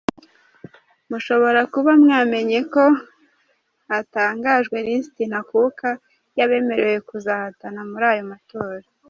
Mushobora 1.09 1.61
kuba 1.73 1.91
mwamenye 2.01 2.59
ko 2.73 2.83
hatangajwe 3.89 4.75
lisiti 4.85 5.23
ntakuka 5.29 5.87
y’abemerewe 6.37 6.97
kuzahatana 7.09 7.81
muri 7.89 8.05
ayo 8.13 8.23
matora. 8.33 8.85